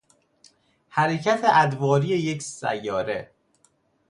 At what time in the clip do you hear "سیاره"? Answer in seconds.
2.41-3.31